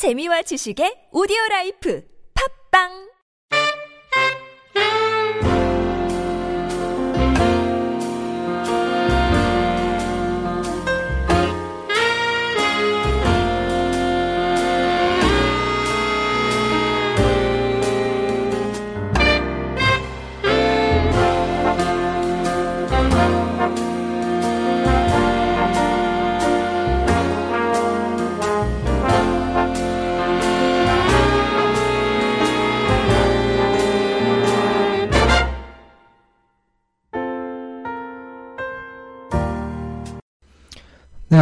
[0.00, 2.00] 재미와 지식의 오디오 라이프.
[2.32, 3.09] 팝빵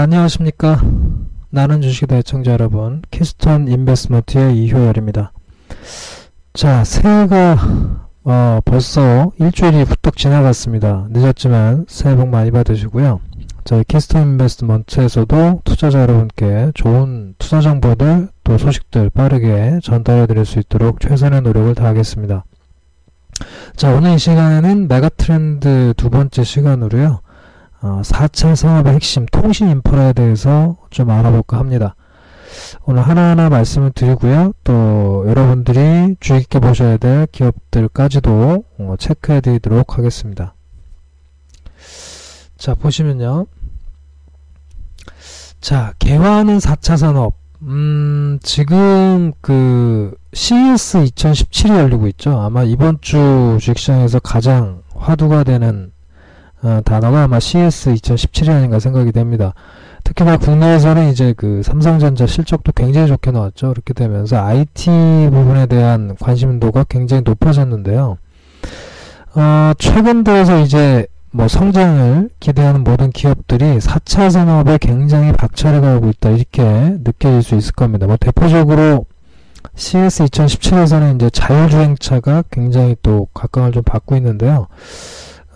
[0.01, 0.80] 안녕하십니까.
[1.51, 5.33] 나는 주식이다 애청자 여러분, Keystone Investment의 이효열입니다.
[6.55, 7.56] 자, 새해가
[8.23, 11.09] 어, 벌써 일주일이 후딱 지나갔습니다.
[11.11, 13.20] 늦었지만 새해 복 많이 받으시고요.
[13.65, 21.01] 저희 Keystone Investment에서도 투자자 여러분께 좋은 투자 정보들 또 소식들 빠르게 전달해 드릴 수 있도록
[21.01, 22.44] 최선의 노력을 다하겠습니다.
[23.77, 27.20] 자, 오늘 이 시간에는 mega trend 두 번째 시간으로요.
[27.81, 31.95] 어, 4차 산업의 핵심 통신 인프라에 대해서 좀 알아볼까 합니다.
[32.84, 34.53] 오늘 하나하나 말씀을 드리고요.
[34.65, 40.55] 또 여러분들이 주의 깊게 보셔야 될 기업들까지도 어, 체크해 드리도록 하겠습니다.
[42.56, 43.47] 자, 보시면요.
[45.61, 47.34] 자, 개화하는 4차 산업.
[47.62, 52.39] 음, 지금 그 CES 2017이 열리고 있죠.
[52.39, 55.93] 아마 이번 주 주식시장에서 가장 화두가 되는
[56.62, 59.55] 어, 단어가 아마 CS 2017이 아닌가 생각이 됩니다.
[60.05, 63.70] 특히나 국내에서는 이제 그 삼성전자 실적도 굉장히 좋게 나왔죠.
[63.70, 68.19] 그렇게 되면서 IT 부분에 대한 관심도가 굉장히 높아졌는데요.
[69.34, 76.31] 어, 최근 들어서 이제 뭐 성장을 기대하는 모든 기업들이 4차 산업에 굉장히 박차를 가하고 있다.
[76.31, 76.62] 이렇게
[77.05, 78.06] 느껴질 수 있을 겁니다.
[78.06, 79.05] 뭐 대표적으로
[79.75, 84.69] CS 2017에서는 이제 자율주행차가 굉장히 또 각광을 좀 받고 있는데요.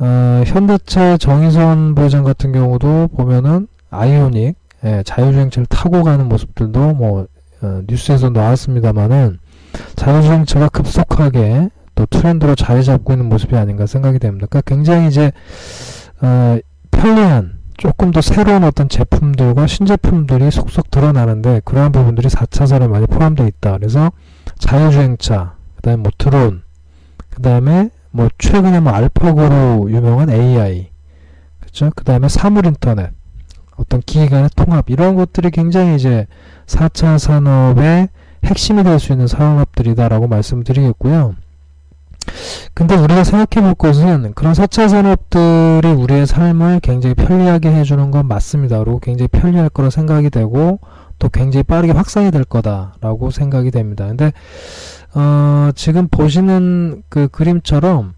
[0.04, 7.28] 어, 현대차 정의선 보장 같은 경우도 보면은 아이오닉 예, 자율주행차를 타고 가는 모습들도 뭐
[7.62, 9.38] 어, 뉴스에서 나왔습니다만은
[9.94, 14.48] 자율주행차가 급속하게 또 트렌드로 자리 잡고 있는 모습이 아닌가 생각이 됩니다.
[14.50, 15.30] 그러니까 굉장히 이제
[16.20, 16.58] 어,
[16.90, 23.78] 편리한 조금 더 새로운 어떤 제품들과 신제품들이 속속 드러나는데 그러한 부분들이 4차선에 많이 포함되어 있다.
[23.78, 24.10] 그래서
[24.58, 26.62] 자율주행차, 그 다음에 뭐 드론,
[27.30, 30.90] 그 다음에 뭐 최근에 뭐 알파고로 유명한 AI,
[31.60, 31.90] 그렇죠?
[31.96, 33.10] 그 다음에 사물 인터넷,
[33.76, 36.26] 어떤 기기 간의 통합 이런 것들이 굉장히 이제
[36.66, 38.08] 4차 산업의
[38.44, 41.34] 핵심이 될 수 있는 산업들이다라고 말씀드리겠고요.
[42.74, 48.78] 근데 우리가 생각해 볼 것은 그런 4차 산업들이 우리의 삶을 굉장히 편리하게 해주는 건 맞습니다.
[48.78, 50.78] 그리고 굉장히 편리할 거라 생각이 되고
[51.18, 54.06] 또 굉장히 빠르게 확산이 될 거다라고 생각이 됩니다.
[54.06, 54.32] 근데
[55.14, 58.14] 어, 지금 보시는 그 그림처럼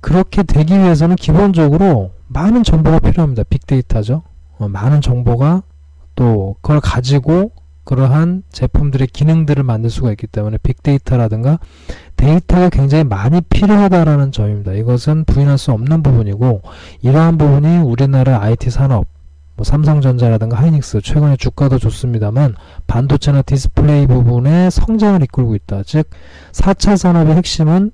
[0.00, 3.44] 그렇게 되기 위해서는 기본적으로 많은 정보가 필요합니다.
[3.44, 4.22] 빅데이터죠.
[4.58, 5.62] 어, 많은 정보가
[6.14, 7.52] 또 그걸 가지고
[7.84, 11.60] 그러한 제품들의 기능들을 만들 수가 있기 때문에 빅데이터라든가
[12.16, 14.72] 데이터가 굉장히 많이 필요하다라는 점입니다.
[14.72, 16.62] 이것은 부인할 수 없는 부분이고
[17.02, 19.06] 이러한 부분이 우리나라 IT 산업
[19.56, 22.54] 뭐 삼성전자라든가 하이닉스 최근에 주가도 좋습니다만
[22.86, 25.82] 반도체나 디스플레이 부분의 성장을 이끌고 있다.
[25.84, 26.08] 즉
[26.52, 27.90] 4차 산업의 핵심은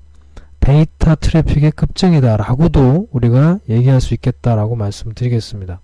[0.59, 5.81] 데이터 트래픽의 급증이다 라고도 우리가 얘기할 수 있겠다라고 말씀드리겠습니다.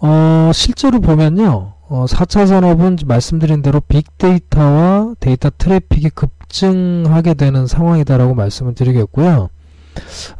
[0.00, 1.74] 어, 실제로 보면요.
[1.88, 9.48] 어, 4차 산업은 말씀드린 대로 빅데이터와 데이터 트래픽이 급증하게 되는 상황이다라고 말씀을 드리겠고요.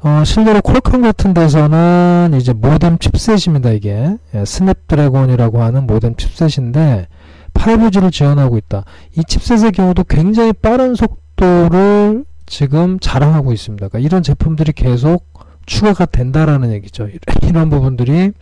[0.02, 4.16] 어, 실제로 퀄컴 같은 데서는 이제 모뎀 칩셋입니다, 이게.
[4.34, 7.08] 예, 스냅드래곤이라고 하는 모뎀 칩셋인데
[7.54, 8.84] 5G를 지원하고 있다.
[9.16, 13.88] 이 칩셋의 경우도 굉장히 빠른 속도를 지금 자랑하고 있습니다.
[13.88, 15.24] 그러니까 이런 제품들이 계속
[15.66, 17.08] 추가가 된다라는 얘기죠.
[17.42, 18.32] 이런 부분들이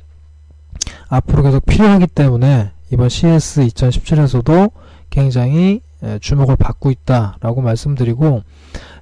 [1.09, 4.71] 앞으로 계속 필요하기 때문에 이번 CS 2017에서도
[5.11, 5.81] 굉장히
[6.21, 8.43] 주목을 받고 있다라고 말씀드리고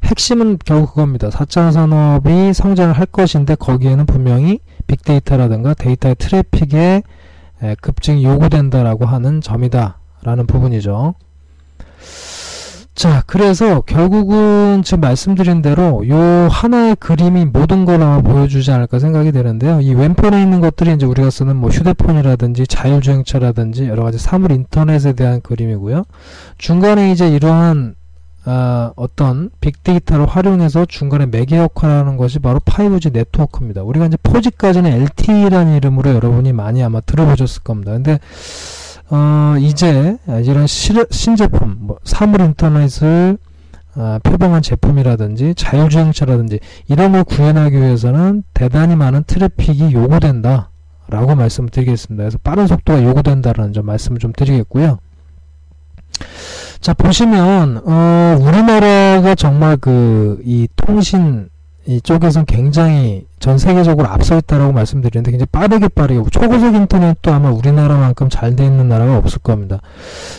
[0.04, 1.28] 핵심은 결국 그겁니다.
[1.28, 7.02] 4차 산업이 성장을 할 것인데 거기에는 분명히 빅데이터라든가 데이터의 트래픽의
[7.80, 11.14] 급증이 요구된다라고 하는 점이다라는 부분이죠.
[12.94, 19.32] 자, 그래서 결국은 지금 말씀드린 대로 요 하나의 그림이 모든 걸 아마 보여주지 않을까 생각이
[19.32, 19.80] 되는데요.
[19.80, 25.40] 이 왼편에 있는 것들이 이제 우리가 쓰는 뭐 휴대폰이라든지 자율주행차라든지 여러 가지 사물 인터넷에 대한
[25.40, 26.04] 그림이고요.
[26.58, 27.94] 중간에 이제 이러한
[28.44, 33.82] 어, 어떤 빅데이터를 활용해서 중간에 매개 역할을 하는 것이 바로 5G 네트워크입니다.
[33.82, 37.92] 우리가 이제 4G까지는 LTE라는 이름으로 여러분이 많이 아마 들어보셨을 겁니다.
[37.92, 38.18] 근데
[39.14, 43.36] 어, 이제 이런 시, 신제품, 뭐 사물 인터넷을
[43.94, 50.70] 어, 표방한 제품이라든지 자율주행차라든지 이런 걸 구현하기 위해서는 대단히 많은 트래픽이 요구된다
[51.08, 52.22] 라고 말씀드리겠습니다.
[52.22, 54.98] 그래서 빠른 속도가 요구된다라는 점 말씀을 좀 드리겠고요.
[56.80, 61.50] 자 보시면 어, 우리나라가 정말 그 이 통신
[61.86, 68.52] 이쪽에선 굉장히 전 세계적으로 앞서 있다라고 말씀드리는데 굉장히 빠르게 빠르게 초고속 인터넷도 아마 우리나라만큼 잘
[68.54, 69.80] 돼 있는 나라가 없을 겁니다.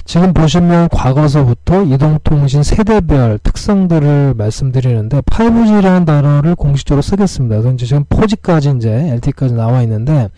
[0.05, 7.59] 지금 보시면 과거서부터 이동통신 세대별 특성들을 말씀드리는데 5G라는 단어를 공식적으로 쓰겠습니다.
[7.59, 10.29] 그래서 지금 4G까지 이제 LTE까지 나와 있는데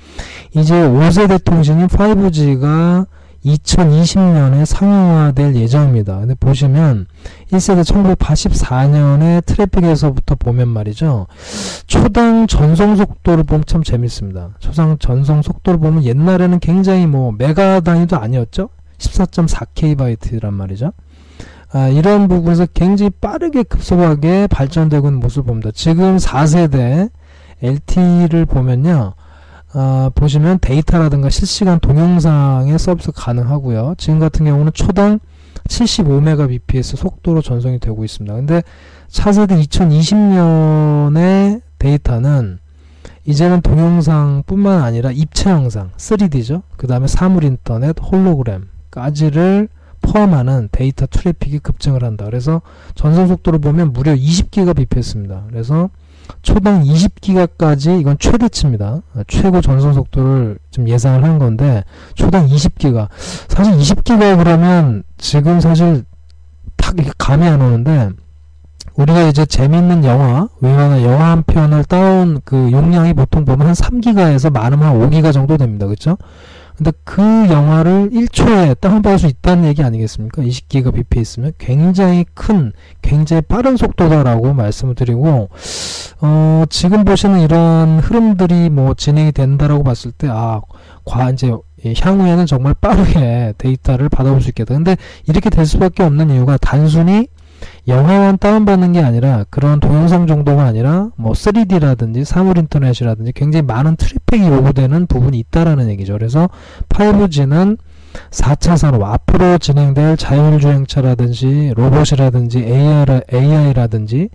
[0.56, 3.06] 이제 5세대 통신인 5G가
[3.46, 6.20] 2020년에 상용화될 예정입니다.
[6.20, 7.06] 근데 보시면
[7.52, 11.28] 1세대 1984년에 트래픽에서부터 보면 말이죠.
[11.86, 14.50] 초당 전송 속도를 보면 참 재밌습니다.
[14.60, 18.70] 초당 전송 속도를 보면 옛날에는 굉장히 뭐 메가 단위도 아니었죠.
[18.98, 20.92] 14.4Kb란 말이죠.
[21.72, 25.72] 아, 이런 부분에서 굉장히 빠르게 급속하게 발전되고 있는 모습을 봅니다.
[25.74, 27.10] 지금 4세대
[27.62, 29.14] LTE를 보면요.
[29.76, 33.96] 어, 보시면 데이터라든가 실시간 동영상의 서비스 가능하고요.
[33.98, 35.20] 지금 같은 경우는 초당
[35.68, 38.34] 75mbps 속도로 전송이 되고 있습니다.
[38.36, 38.64] 근데
[39.10, 42.60] 차세대 2020년의 데이터는
[43.26, 46.62] 이제는 동영상뿐만 아니라 입체 영상 3D죠.
[46.78, 49.68] 그 다음에 사물 인터넷, 홀로그램까지를
[50.02, 52.26] 포함하는 데이터 트래픽이 급증을 한다.
[52.26, 52.62] 그래서
[52.94, 55.48] 전송 속도를 보면 무려 20GBps입니다.
[55.50, 55.90] 그래서
[56.42, 59.02] 초당 20기가까지 이건 최대치입니다.
[59.28, 61.84] 최고 전송 속도를 좀 예상을 한 건데
[62.14, 63.10] 초당 20기가
[63.48, 66.04] 사실 20기가 그러면 지금 사실
[66.78, 68.10] 딱 감이 안 오는데
[68.96, 74.52] 우리가 이제 재밌는 영화, 외화나 영화 한 편을 따온 그 용량이 보통 보면 한 3기가에서
[74.52, 75.86] 많으면 한 5기가 정도 됩니다.
[75.86, 76.18] 그렇죠?
[76.78, 80.42] 근데 그 영화를 1초에 다운받을 수 있다는 얘기 아니겠습니까?
[80.42, 85.50] 20기가 bps면 굉장히 큰, 굉장히 빠른 속도다라고 말씀을 드리고,
[86.22, 90.60] 어, 지금 보시는 이런 흐름들이 뭐 진행이 된다라고 봤을 때, 아,
[91.06, 91.56] 과, 이제,
[91.98, 94.74] 향후에는 정말 빠르게 데이터를 받아볼 수 있겠다.
[94.74, 97.28] 근데 이렇게 될 수밖에 없는 이유가 단순히
[97.88, 104.48] 영화만 다운받는 게 아니라 그런 동영상 정도가 아니라 뭐 3D라든지 사물 인터넷이라든지 굉장히 많은 트래픽이
[104.48, 106.14] 요구되는 부분이 있다라는 얘기죠.
[106.14, 106.50] 그래서
[106.90, 107.78] 5G는
[108.32, 114.30] 4차 산업 앞으로 진행될 자율주행차라든지 로봇이라든지 AR, AI라든지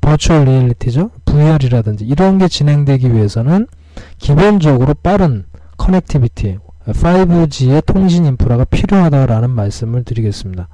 [0.00, 1.10] virtual reality죠.
[1.24, 3.66] VR이라든지 이런 게 진행되기 위해서는
[4.18, 5.44] 기본적으로 빠른
[5.76, 10.68] connectivity 5G의 통신 인프라가 필요하다라는 말씀을 드리겠습니다.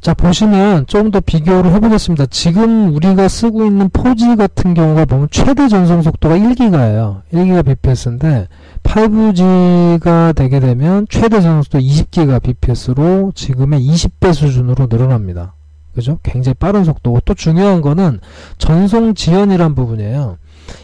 [0.00, 2.26] 자 보시면 좀더 비교를 해보겠습니다.
[2.26, 7.22] 지금 우리가 쓰고 있는 4G 같은 경우가 보면 최대 전송 속도가 1기가예요.
[7.32, 8.48] 1기가 bps인데
[8.82, 15.54] 5G가 되게 되면 최대 전송 속도 20기가 bps로 지금의 20배 수준으로 늘어납니다.
[15.94, 16.18] 그죠?
[16.22, 18.20] 굉장히 빠른 속도고 또 중요한 거는
[18.58, 20.36] 전송 지연이란 부분이에요.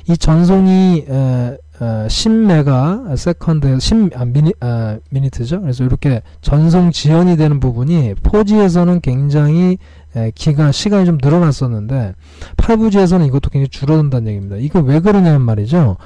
[0.08, 5.62] 이 전송이 에, 어, 10메가 second 10 아, 미니 아, minute죠.
[5.62, 9.78] 그래서 이렇게 전송 지연이 되는 부분이 4G에서는 굉장히
[10.14, 12.14] 에, 기간 시간이 좀 늘어났었는데
[12.56, 14.56] 5G에서는 이것도 굉장히 줄어든다는 얘기입니다.
[14.58, 15.96] 이거 왜 그러냐면 말이죠.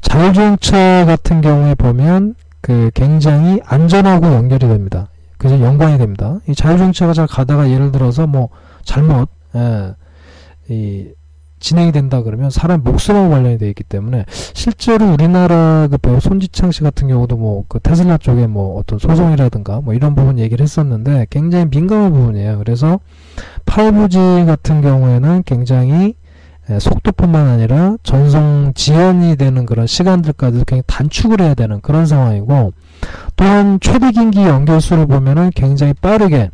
[0.00, 5.08] 자율주행차 같은 경우에 보면 그 굉장히 안전하고 연결이 됩니다.
[5.36, 6.38] 그래서 연관이 됩니다.
[6.48, 8.48] 이 자율주행차가 잘 가다가 예를 들어서 뭐
[8.84, 9.92] 잘못 에,
[10.70, 11.08] 이
[11.58, 16.82] 진행이 된다 그러면 사람 목숨하고 관련이 되어 있기 때문에 실제로 우리나라 그 배우 손지창 씨
[16.82, 21.66] 같은 경우도 뭐 그 테슬라 쪽에 뭐 어떤 소송이라든가 뭐 이런 부분 얘기를 했었는데 굉장히
[21.66, 22.58] 민감한 부분이에요.
[22.58, 23.00] 그래서
[23.66, 26.14] 5G 같은 경우에는 굉장히
[26.78, 32.72] 속도뿐만 아니라 전송 지연이 되는 그런 시간들까지도 굉장히 단축을 해야 되는 그런 상황이고
[33.36, 36.50] 또한 최대 긴기 연결수를 보면은 굉장히 빠르게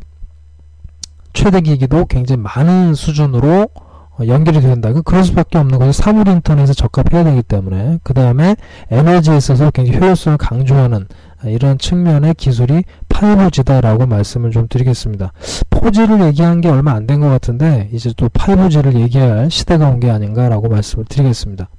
[1.33, 3.92] 최대 기기도 굉장히 많은 수준으로 어,
[4.27, 4.91] 연결이 된다.
[5.03, 8.55] 그럴 수밖에 없는 것이 사물 인터넷에 적합해야 되기 때문에 그 다음에
[8.91, 11.07] 에너지에 있어서 굉장히 효율성을 강조하는
[11.43, 15.31] 아, 이런 측면의 기술이 5G다라고 말씀을 좀 드리겠습니다.
[15.69, 20.09] 4G를 얘기한 게 얼마 안 된 것 같은데 이제 또 5G를 얘기할 시대가 온 게
[20.09, 21.69] 아닌가라고 말씀을 드리겠습니다.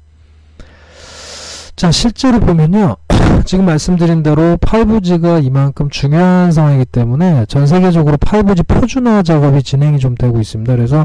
[1.77, 2.97] 자 실제로 보면요
[3.45, 10.15] 지금 말씀드린 대로 5G가 이만큼 중요한 상황이기 때문에 전 세계적으로 5G 표준화 작업이 진행이 좀
[10.15, 10.75] 되고 있습니다.
[10.75, 11.05] 그래서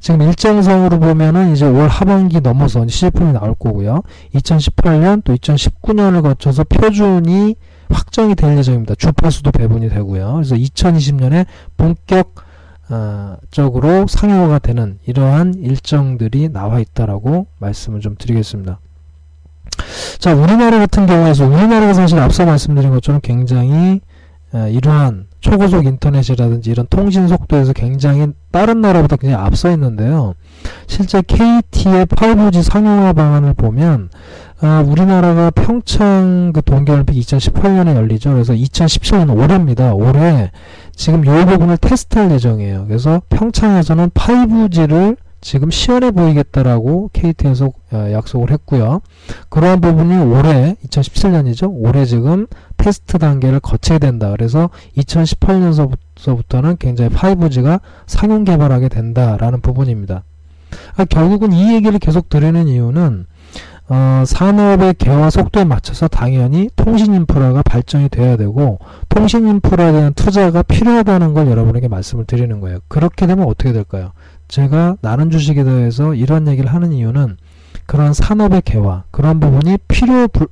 [0.00, 4.02] 지금 일정상으로 보면은 이제 올 하반기 넘어서 시제품이 나올 거고요.
[4.34, 7.56] 2018년 또 2019년을 거쳐서 표준이
[7.88, 8.94] 확정이 될 예정입니다.
[8.94, 10.34] 주파수도 배분이 되고요.
[10.34, 12.34] 그래서 2020년에 본격
[12.90, 18.78] 어, 적으로 상용화가 되는 이러한 일정들이 나와 있다라고 말씀을 좀 드리겠습니다.
[20.18, 24.00] 자, 우리나라 같은 경우에서 우리나라가 사실 앞서 말씀드린 것처럼 굉장히
[24.54, 30.34] 에, 이러한 초고속 인터넷이라든지 이런 통신 속도에서 굉장히 다른 나라보다 굉장히 앞서 있는데요.
[30.86, 34.10] 실제 KT의 5G 상용화 방안을 보면
[34.60, 38.30] 아, 우리나라가 평창 그 동계올림픽 2018년에 열리죠.
[38.32, 39.92] 그래서 2017년 올해입니다.
[39.94, 40.52] 올해
[40.94, 42.84] 지금 요 부분을 테스트할 예정이에요.
[42.86, 49.02] 그래서 평창에서는 5G를 지금 시연해 보이겠다라고 KT에서 어, 약속을 했고요.
[49.50, 51.68] 그러한 부분이 올해 2017년이죠.
[51.74, 52.46] 올해 지금
[52.76, 54.30] 테스트 단계를 거쳐야 된다.
[54.30, 60.22] 그래서 2018년서부터는 굉장히 5G가 상용 개발하게 된다라는 부분입니다.
[60.96, 63.26] 아, 결국은 이 얘기를 계속 드리는 이유는
[63.88, 70.62] 어, 산업의 개화 속도에 맞춰서 당연히 통신 인프라가 발전이 돼야 되고 통신 인프라에 대한 투자가
[70.62, 72.78] 필요하다는 걸 여러분에게 말씀을 드리는 거예요.
[72.88, 74.12] 그렇게 되면 어떻게 될까요?
[74.52, 77.38] 제가 나는 주식에 대해서 이런 얘기를 하는 이유는
[77.86, 80.46] 그런 산업의 개화 그런 부분이 필요 불,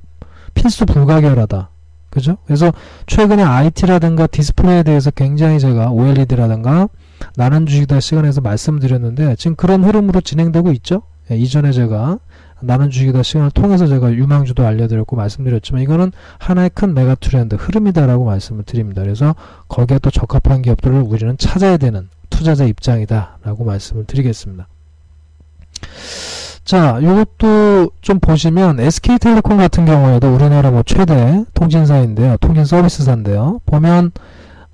[0.55, 1.69] 필수 불가결하다.
[2.09, 2.37] 그죠?
[2.45, 2.73] 그래서
[3.05, 6.89] 최근에 IT라든가 디스플레이에 대해서 굉장히 제가 OLED라든가
[7.35, 11.03] 나는 주식이다 시간에서 말씀드렸는데 지금 그런 흐름으로 진행되고 있죠?
[11.29, 12.17] 예, 이전에 제가
[12.59, 18.63] 나는 주식이다 시간을 통해서 제가 유망주도 알려드렸고 말씀드렸지만 이거는 하나의 큰 메가 트렌드 흐름이다라고 말씀을
[18.63, 19.03] 드립니다.
[19.03, 19.35] 그래서
[19.67, 24.67] 거기에 또 적합한 기업들을 우리는 찾아야 되는 투자자 입장이다 라고 말씀을 드리겠습니다.
[26.63, 32.37] 자, 이것도 좀 보시면 SK텔레콤 같은 경우에도 우리나라 뭐 최대 통신사인데요.
[32.37, 33.59] 통신 서비스사인데요.
[33.65, 34.11] 보면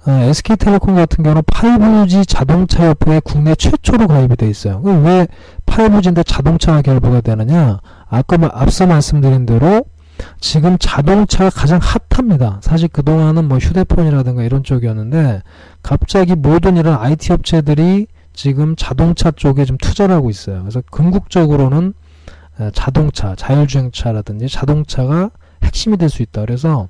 [0.06, 4.80] 어, SK텔레콤 같은 경우는 5G 자동차 협회에 국내 최초로 가입이 돼 있어요.
[4.84, 5.28] 왜
[5.66, 7.80] 5G인데 자동차가 결부가 되느냐?
[8.10, 9.84] 아까 앞서 말씀드린 대로
[10.40, 12.60] 지금 자동차가 가장 핫합니다.
[12.62, 15.42] 사실 그동안은 뭐 휴대폰이라든가 이런 쪽이었는데
[15.84, 20.62] 갑자기 모든 이런 IT 업체들이 지금 자동차 쪽에 좀 투자를 하고 있어요.
[20.62, 21.94] 그래서 궁극적으로는
[22.74, 25.32] 자동차, 자율주행차라든지 자동차가
[25.64, 26.42] 핵심이 될 수 있다.
[26.42, 26.88] 그래서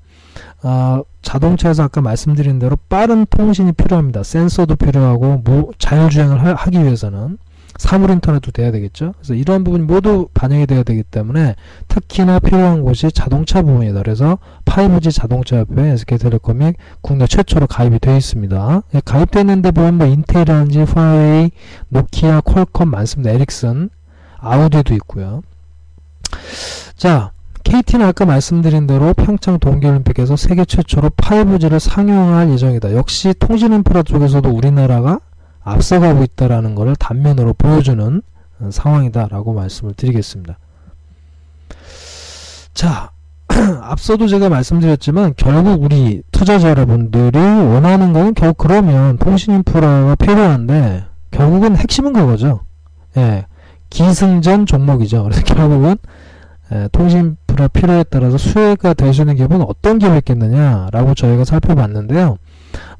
[0.64, 4.24] 어, 자동차에서 아까 말씀드린 대로 빠른 통신이 필요합니다.
[4.24, 7.38] 센서도 필요하고 뭐 자율주행을 하, 하기 위해서는
[7.78, 9.14] 사물 인터넷도 돼야 되겠죠.
[9.18, 11.56] 그래서 이러한 부분이 모두 반영이 돼야 되기 때문에
[11.88, 14.02] 특히나 필요한 곳이 자동차 부분이다.
[14.02, 18.82] 그래서 5G 자동차 협회 SK텔레콤이 국내 최초로 가입이 되어 있습니다.
[18.96, 21.52] 예, 가입되어 있는데 보면 뭐 인텔이라든지 화웨이,
[21.90, 23.32] 노키아, 퀄컴 많습니다.
[23.32, 23.90] 에릭슨,
[24.40, 25.42] 아우디도 있고요.
[26.96, 27.32] 자,
[27.64, 32.94] KT는 아까 말씀드린 대로 평창 동계올림픽에서 세계 최초로 5G를 상용할 예정이다.
[32.94, 35.20] 역시 통신 인프라 쪽에서도 우리나라가
[35.68, 38.22] 앞서가고 있다라는 것을 단면으로 보여주는
[38.60, 40.58] 어, 상황이다라고 말씀을 드리겠습니다.
[42.74, 43.12] 자,
[43.82, 51.76] 앞서도 제가 말씀드렸지만 결국 우리 투자자 여러분들이 원하는 것은 결국 그러면 통신 인프라가 필요한데 결국은
[51.76, 52.62] 핵심은 그거죠.
[53.18, 53.46] 예,
[53.90, 55.24] 기승전 종목이죠.
[55.24, 55.98] 그래서 결국은
[56.72, 62.38] 예, 통신 인프라 필요에 따라서 수혜가 될 수 있는 기업은 어떤 기업이 있겠느냐라고 저희가 살펴봤는데요.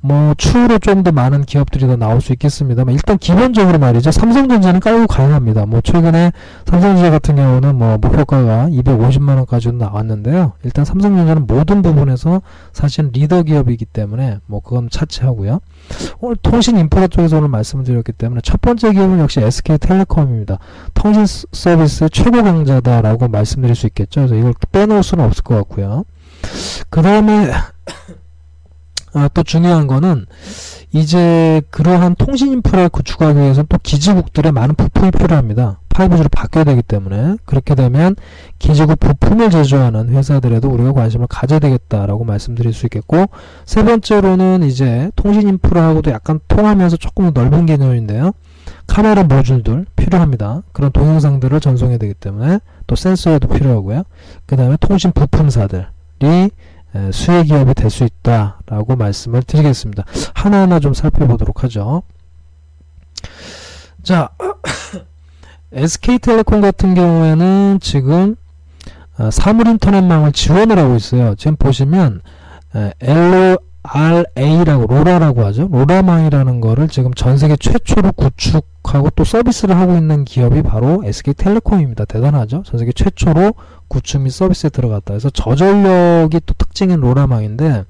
[0.02, 4.12] 뭐 추후로 좀 더 많은 기업들이 더 나올 수 있겠습니다만 일단 기본적으로 말이죠.
[4.12, 5.66] 삼성전자는 깔고 가능합니다.
[5.66, 6.32] 뭐 최근에
[6.66, 10.54] 삼성전자 같은 경우는 뭐 목표가가 250만원까지도 나왔는데요.
[10.64, 12.42] 일단 삼성전자는 모든 부분에서
[12.74, 15.60] 사실 리더 기업이기 때문에 뭐 그건 차치하고요.
[16.20, 20.58] 오늘 통신 인프라 쪽에서 오늘 말씀을 드렸기 때문에 첫 번째 기업은 역시 SK텔레콤입니다.
[20.94, 24.22] 통신 서비스 최고 강자다라고 말씀드릴 수 있겠죠.
[24.22, 26.06] 그래서 이걸 빼놓을 수는 없을 것 같고요.
[26.90, 27.52] 그 다음에
[29.14, 30.26] 아, 또 중요한 거는
[30.92, 35.80] 이제 그러한 통신 인프라를 구축하기 위해서 또 기지국들의 많은 부품이 필요합니다.
[35.90, 38.16] 5G로 바뀌어야 되기 때문에 그렇게 되면
[38.60, 43.26] 기지국 부품을 제조하는 회사들에도 우리가 관심을 가져야 되겠다라고 말씀드릴 수 있겠고
[43.66, 48.34] 세 번째로는 이제 통신 인프라하고도 약간 통하면서 조금 넓은 개념인데요.
[48.86, 50.62] 카메라 모듈들 필요합니다.
[50.72, 54.04] 그런 동영상들을 전송해야 되기 때문에 또 센서에도 필요하고요.
[54.46, 56.52] 그 다음에 통신 부품사들이
[57.12, 60.04] 수혜 기업이 될 수 있다라고 말씀을 드리겠습니다.
[60.34, 62.04] 하나하나 좀 살펴보도록 하죠.
[64.04, 64.30] 자,
[65.74, 68.36] SK텔레콤 같은 경우에는 지금
[69.20, 71.36] 어, 사물인터넷망을 지원을 하고 있어요.
[71.36, 72.22] 지금 보시면
[73.02, 75.68] LORA라고 로라라고 하죠.
[75.72, 82.06] 로라망이라는 거를 지금 전 세계 최초로 구축하고 또 서비스를 하고 있는 기업이 바로 SK텔레콤입니다.
[82.06, 82.64] 대단하죠.
[82.64, 83.54] 전 세계 최초로
[83.88, 85.14] 구축 및 서비스에 들어갔다.
[85.14, 87.86] 그래서 저전력이 또 특징인 로라망인데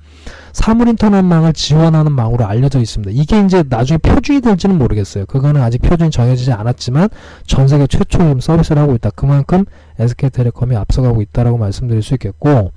[0.51, 3.11] 사물 인터넷망을 지원하는 망으로 알려져 있습니다.
[3.13, 5.25] 이게 이제 나중에 표준이 될지는 모르겠어요.
[5.27, 7.09] 그거는 아직 표준이 정해지지 않았지만
[7.45, 9.11] 전 세계 최초 서비스를 하고 있다.
[9.11, 9.65] 그만큼
[9.99, 12.71] SK텔레콤이 앞서가고 있다라고 말씀드릴 수 있겠고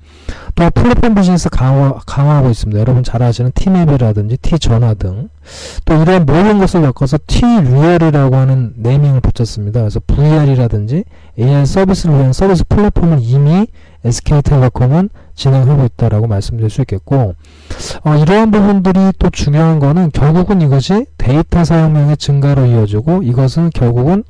[0.55, 2.79] 또 플랫폼 비즈니스 강화, 강화하고 있습니다.
[2.79, 5.29] 여러분 잘 아시는 티맵이라든지 티전화 등
[5.85, 9.81] 또 이런 모든 것을 엮어서 T real이라고 하는 naming을 붙였습니다.
[9.81, 11.03] 그래서 VR이라든지
[11.41, 13.67] AI 서비스를 위한 서비스 플랫폼을 이미
[14.03, 17.35] SK텔레콤은 진행하고 있다라고 말씀드릴 수 있겠고
[18.03, 24.23] 어, 이러한 부분들이 또 중요한 거는 결국은 이것이 데이터 사용량의 증가로 이어지고 이것은 결국은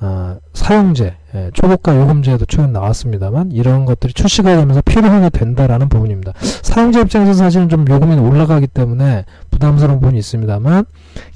[0.00, 6.32] 어, 사용제, 예, 초고가 요금제에도 최근 나왔습니다만 이런 것들이 출시가 되면서 필요하게 된다라는 부분입니다.
[6.62, 10.84] 사용자 입장에서 사실은 좀 요금이 올라가기 때문에 부담스러운 부분이 있습니다만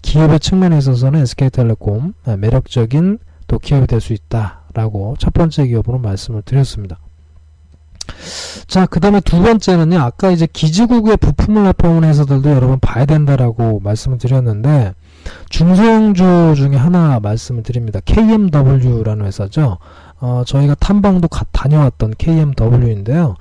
[0.03, 3.19] 기업의 측면에 있어서는 SK텔레콤 예, 매력적인
[3.53, 6.99] 또 기업이 될 수 있다라고 첫 번째 기업으로 말씀을 드렸습니다.
[8.67, 14.17] 자, 그 다음에 두 번째는요, 아까 이제 기지국의 부품을 납품하는 회사들도 여러분 봐야 된다라고 말씀을
[14.19, 14.95] 드렸는데,
[15.51, 18.01] 중소형주 중에 하나 말씀을 드립니다.
[18.05, 19.77] KMW라는 회사죠.
[20.21, 23.37] 어, 저희가 탐방도 가, 다녀왔던 KMW인데요.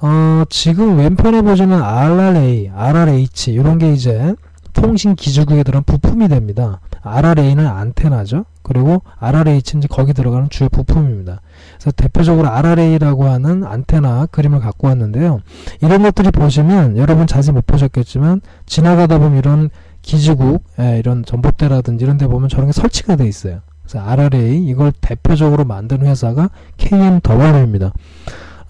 [0.00, 4.34] 어, 지금 왼편에 보시는 RRA, RRH, 이런 게 이제
[4.72, 6.80] 통신 기지국에 들어간 부품이 됩니다.
[7.02, 8.44] RRA는 안테나죠.
[8.62, 11.40] 그리고 RRH는 거기 들어가는 주요 부품입니다.
[11.74, 15.40] 그래서 대표적으로 RRA라고 하는 안테나 그림을 갖고 왔는데요.
[15.80, 19.70] 이런 것들이 보시면 여러분 자세히 못 보셨겠지만 지나가다 보면 이런
[20.02, 23.60] 기지국, 예, 이런 전봇대라든지 이런 데 보면 저런 게 설치가 돼 있어요.
[23.82, 27.92] 그래서 RRA 이걸 대표적으로 만든 회사가 KMW입니다.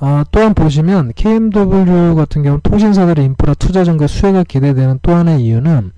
[0.05, 5.93] 아, 또한 보시면 KMW 같은 경우는 통신사들의 인프라 투자 증가 수혜가 기대되는 또 하나의 이유는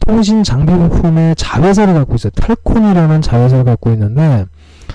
[0.00, 2.32] 통신 장비 부품의 자회사를 갖고 있어요.
[2.34, 4.46] 텔콘이라는 자회사를 갖고 있는데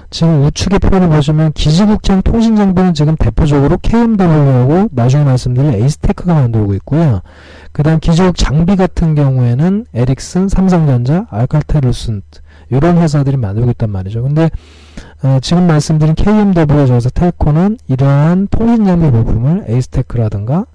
[0.10, 7.22] 지금 우측의 표를 보시면 기지국장 통신 장비는 지금 대표적으로 KMW하고 나중에 말씀드릴 에이스테크가 만들고 있고요.
[7.72, 14.22] 그 다음 기지국 장비 같은 경우에는 에릭슨, 삼성전자, 알카텔루슨트 이런 회사들이 만들고 있단 말이죠.
[14.22, 14.50] 근데
[15.22, 20.66] 어, 지금 말씀드린 KMW에 저서 텔코는 이러한 통신 장비 부품을 에이스테크라든가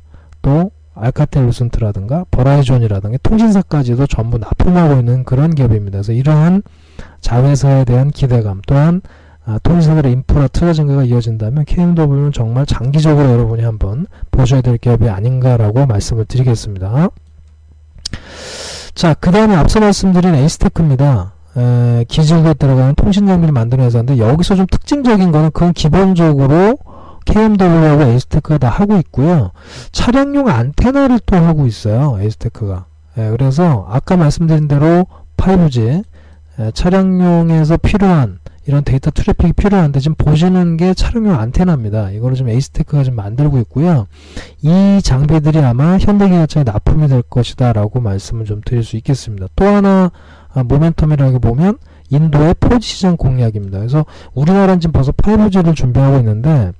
[0.42, 5.98] 또 알카텔 루슨트라든가 버라이존이라든가 통신사까지도 전부 납품하고 있는 그런 기업입니다.
[5.98, 6.62] 그래서 이러한
[7.20, 9.00] 자회사에 대한 기대감 또한
[9.46, 15.86] 아, 통신사들의 인프라 투자 증가가 이어진다면 KMW는 정말 장기적으로 여러분이 한번 보셔야 될 기업이 아닌가라고
[15.86, 17.08] 말씀을 드리겠습니다.
[18.94, 21.32] 자, 그 다음에 앞서 말씀드린 에이스테크입니다.
[21.56, 26.78] 에, 기지국에 들어가는 통신 장비를 만드는 회사인데 여기서 좀 특징적인 거는 그건 기본적으로
[27.24, 29.50] KMW하고 에이스테크가 다 하고 있고요.
[29.92, 32.18] 차량용 안테나를 또 하고 있어요.
[32.20, 32.86] 에이스테크가.
[33.18, 36.04] 예, 그래서 아까 말씀드린 대로 5G
[36.60, 42.10] 예, 차량용에서 필요한 이런 데이터 트래픽이 필요한데 지금 보시는 게 차량용 안테나입니다.
[42.10, 44.06] 이거를 지금 에이스테크가 지금 만들고 있고요.
[44.62, 49.48] 이 장비들이 아마 현대기아차에 납품이 될 것이다 라고 말씀을 좀 드릴 수 있겠습니다.
[49.54, 50.10] 또 하나
[50.54, 51.78] 아, 모멘텀이라고 보면
[52.10, 53.78] 인도의 4G 시장 공략입니다.
[53.78, 56.72] 그래서 우리나라는 지금 벌써 5G를 준비하고 있는데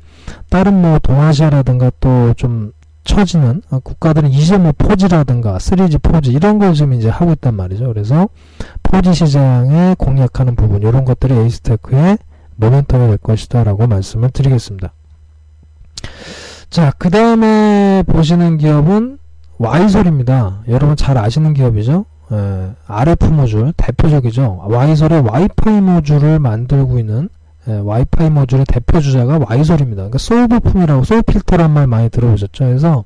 [0.49, 2.73] 다른 뭐 동아시아라든가 또 좀
[3.05, 7.87] 처지는 어, 국가들은 이제 뭐 4G라든가 3G, 4G 이런 걸 지금 이제 하고 있단 말이죠.
[7.89, 8.29] 그래서
[8.83, 12.19] 4G 시장에 공략하는 부분 이런 것들이 에이스테크의
[12.59, 14.93] 모멘텀이 될 것이다 라고 말씀을 드리겠습니다.
[16.71, 19.19] 자, 그 다음에 보시는 기업은
[19.59, 20.63] 와이솔입니다.
[20.69, 22.07] 여러분 잘 아시는 기업이죠.
[22.33, 24.65] 예, RF 모듈 대표적이죠.
[24.69, 27.29] 와이솔의 와이파이 모듈을 만들고 있는
[27.69, 30.03] 예, 와이파이 모듈의 대표 주자가 와이솔입니다.
[30.03, 32.65] 그러니까 소울 부품이라고 소울 필터란 말 많이 들어보셨죠?
[32.65, 33.05] 그래서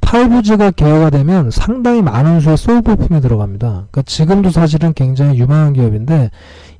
[0.00, 3.68] 5G가 개화가 되면 상당히 많은 수의 SAW 부품이 들어갑니다.
[3.68, 6.30] 그러니까 지금도 사실은 굉장히 유망한 기업인데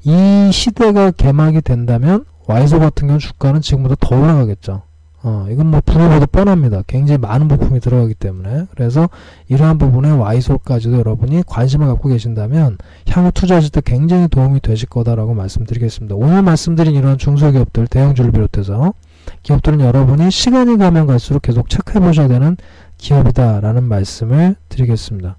[0.05, 4.83] 이 시대가 개막이 된다면 와이솔 같은 경우 주가는 지금보다 더 올라가겠죠.
[5.22, 6.83] 어, 이건 뭐 부어봐도 뻔합니다.
[6.87, 8.66] 굉장히 많은 부품이 들어가기 때문에.
[8.70, 9.09] 그래서
[9.48, 12.78] 이러한 부분에 와이솔까지도 여러분이 관심을 갖고 계신다면
[13.09, 16.14] 향후 투자하실 때 굉장히 도움이 되실 거다라고 말씀드리겠습니다.
[16.14, 18.94] 오늘 말씀드린 이러한 중소기업들, 대형주를 비롯해서
[19.42, 22.56] 기업들은 여러분이 시간이 가면 갈수록 계속 체크해 보셔야 되는
[22.96, 25.37] 기업이다라는 말씀을 드리겠습니다.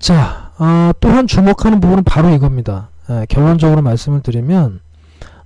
[0.00, 2.90] 자, 어, 또한 주목하는 부분은 바로 이겁니다.
[3.08, 4.80] 에, 결론적으로 말씀을 드리면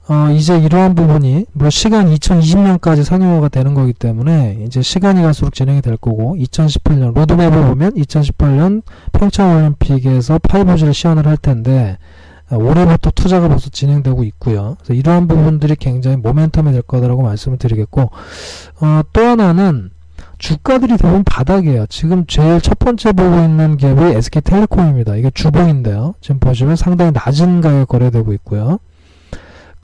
[0.09, 5.83] 어, 이제 이러한 부분이 뭐 시간 2020년까지 상용화가 되는 거기 때문에 이제 시간이 갈수록 진행이
[5.83, 11.99] 될 거고 2018년 로드맵을 보면 2018년 평창 올림픽에서 5G를 시연을 할 텐데
[12.51, 14.77] 어, 올해부터 투자가 벌써 진행되고 있고요.
[14.79, 19.90] 그래서 이러한 부분들이 굉장히 모멘텀이 될 거다라고 말씀을 드리겠고 어, 또 하나는
[20.38, 21.87] 주가들이 대부분 바닥이에요.
[21.88, 25.16] 지금 제일 첫 번째 보고 있는 기업이 SK텔레콤입니다.
[25.16, 26.14] 이게 주봉인데요.
[26.21, 28.79] 지금 보시면 상당히 낮은 가격 거래되고 있고요.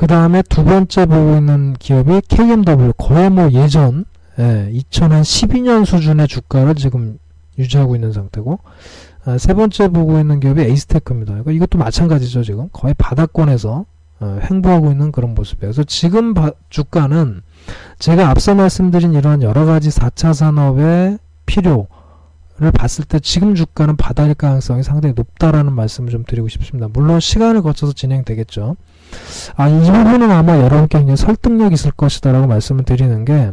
[0.02, 4.04] 그 다음에 두 번째 보고 있는 기업이 KMW 거의 뭐 예전
[4.36, 7.20] 예, 2012년 수준의 주가를 지금
[7.56, 8.58] 유지하고 있는 상태고
[9.24, 11.34] 아, 세 번째 보고 있는 기업이 에이스테크입니다.
[11.34, 13.84] 그러니까 이것도 마찬가지죠 지금 거의 바닥권에서
[14.18, 15.70] 어, 횡보하고 있는 그런 모습이에요.
[15.70, 17.42] 그래서 지금 바, 주가는
[18.00, 21.86] 제가 앞서 말씀드린 이러한 여러 가지 4차 산업의 필요
[22.74, 26.88] 봤을 때 지금 주가는 바닥일 가능성이 상당히 높다라는 말씀을 좀 드리고 싶습니다.
[26.92, 28.76] 물론 시간을 거쳐서 진행되겠죠.
[29.56, 33.50] 아, 이 부분은 아마 여러분께 굉장히 설득력 있을 것이다라고 말씀을 드리는 게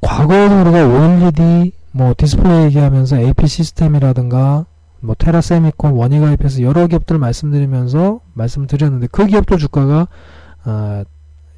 [0.00, 4.66] 과거에도 우리가 OLED 뭐 디스플레이 얘기하면서 AP 시스템이라든가
[5.00, 10.08] 뭐 테라 세미콘 원익 IPS 여러 기업들 말씀드리면서 말씀드렸는데 그 기업들 주가가
[10.64, 11.04] 아,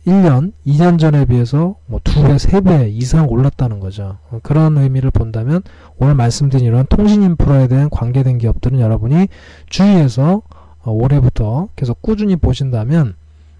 [0.06, 4.18] 1년, 2년 전에 비해서 뭐 2배, 3배 이상 올랐다는 거죠.
[4.30, 5.62] 어, 그런 의미를 본다면
[5.98, 9.28] 오늘 말씀드린 이런 통신 인프라에 대한 관계된 기업들은 여러분이
[9.68, 10.42] 주위에서
[10.82, 13.14] 어, 올해부터 계속 꾸준히 보신다면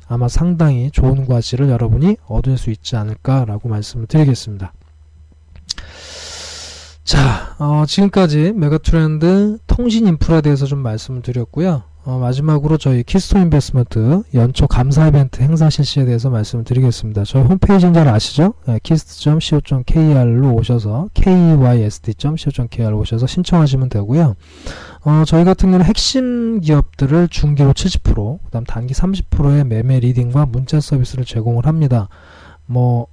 [0.08, 4.72] 아마 상당히 좋은 과실을 여러분이 얻을 수 있지 않을까라고 말씀을 드리겠습니다.
[7.04, 11.89] 자, 어, 지금까지 메가트렌드 통신 인프라에 대해서 좀 말씀을 드렸고요.
[12.04, 17.24] 어, 마지막으로 저희 키스톤 인베스먼트 연초 감사 이벤트 행사 실시에 대해서 말씀을 드리겠습니다.
[17.24, 18.54] 저희 홈페이지인 잘 아시죠?
[18.66, 24.34] 네, 키스트.co.kr로 오셔서 kysd.co.kr로 오셔서 신청하시면 되고요.
[25.02, 30.80] 어, 저희 같은 경우는 핵심 기업들을 중기로 70%, 그 다음 단기 30%의 매매 리딩과 문자
[30.80, 32.08] 서비스를 제공을 합니다.
[32.64, 33.08] 뭐,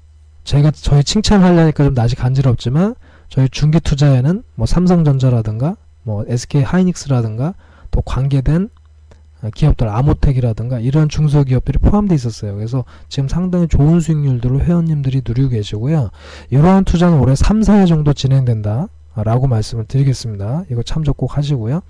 [0.45, 2.95] 제가 저희 칭찬하려니까 좀 아직 간지럽지만,
[3.27, 7.53] 저희 중기 투자에는 뭐 삼성전자라든가, 뭐 SK 하이닉스라든가,
[7.91, 8.69] 또 관계된
[9.53, 12.55] 기업들 아모텍이라든가 이런 중소기업들이 포함되어 있었어요.
[12.55, 16.09] 그래서 지금 상당히 좋은 수익률들을 회원님들이 누리고 계시고요.
[16.49, 18.87] 이러한 투자는 올해 3, 4회 정도 진행된다.
[19.23, 20.65] 라고 말씀을 드리겠습니다.
[20.69, 21.81] 이거 참조 꼭 하시고요.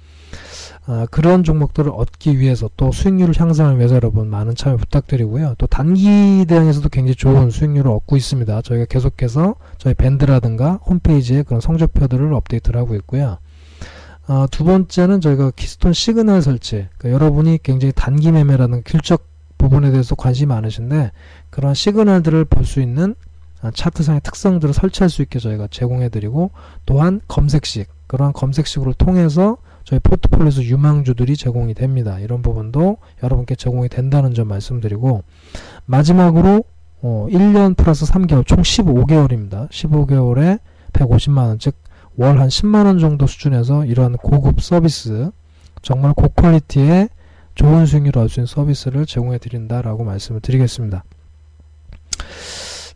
[0.85, 5.55] 아, 그런 종목들을 얻기 위해서 또 수익률을 향상하기 위해서 여러분 많은 참여 부탁드리고요.
[5.57, 8.61] 또 단기 대응에서도 굉장히 좋은 수익률을 얻고 있습니다.
[8.61, 13.37] 저희가 계속해서 저희 밴드라든가 홈페이지에 그런 성적표들을 업데이트를 하고 있고요.
[14.27, 16.87] 어, 두 번째는 저희가 키스톤 시그널 설치.
[16.97, 19.25] 그러니까 여러분이 굉장히 단기 매매라는 기술적
[19.57, 21.11] 부분에 대해서 관심이 많으신데
[21.49, 23.15] 그런 시그널들을 볼 수 있는
[23.61, 26.51] 아, 차트상의 특성들을 설치할 수 있게 저희가 제공해드리고
[26.85, 32.19] 또한 검색식 그러한 검색식을 통해서 저희 포트폴리오에서 유망주들이 제공이 됩니다.
[32.19, 35.23] 이런 부분도 여러분께 제공이 된다는 점 말씀드리고
[35.85, 36.65] 마지막으로
[37.01, 39.69] 어, 1년 플러스 3개월 총 15개월입니다.
[39.69, 40.59] 15개월에
[40.93, 41.75] 150만원 즉
[42.17, 45.31] 월 한 10만원 정도 수준에서 이러한 고급 서비스
[45.81, 47.09] 정말 고퀄리티의
[47.55, 51.03] 좋은 수익률을 얻을 수 있는 서비스를 제공해 드린다라고 말씀을 드리겠습니다.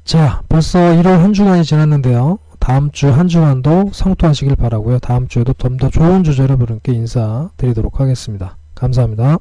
[0.03, 2.39] 자, 벌써 1월 한 주간이 지났는데요.
[2.60, 4.99] 다음 주 한 주간도 성토하시길 바라고요.
[4.99, 8.57] 다음 주에도 좀 더 좋은 주제로 여러분께 인사드리도록 하겠습니다.
[8.75, 9.38] 감사합니다.